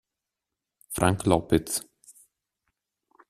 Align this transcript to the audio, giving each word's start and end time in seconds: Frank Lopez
Frank 0.89 1.27
Lopez 1.29 1.85